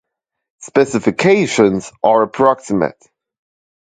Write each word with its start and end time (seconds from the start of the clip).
"Specifications 0.61 1.91
are 2.01 2.23
approximate" 2.23 2.97